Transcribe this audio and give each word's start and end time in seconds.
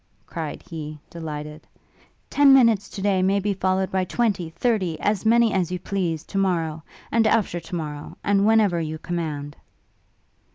cried 0.25 0.63
he, 0.63 0.97
delighted; 1.11 1.67
'ten 2.31 2.51
minutes 2.55 2.89
to 2.89 3.03
day 3.03 3.21
may 3.21 3.39
be 3.39 3.53
followed 3.53 3.91
by 3.91 4.03
twenty, 4.03 4.49
thirty, 4.49 4.99
as 4.99 5.27
many 5.27 5.53
as 5.53 5.71
you 5.71 5.77
please, 5.77 6.23
to 6.23 6.39
morrow, 6.39 6.81
and 7.11 7.27
after 7.27 7.59
to 7.59 7.75
morrow, 7.75 8.17
and 8.23 8.43
whenever 8.47 8.81
you 8.81 8.97
command.' 8.97 9.55